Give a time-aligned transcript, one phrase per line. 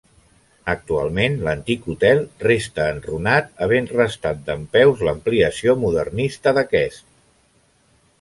[0.71, 7.05] Actualment l'antic hotel resta enrunat havent restat dempeus l'ampliació modernista d'aquest.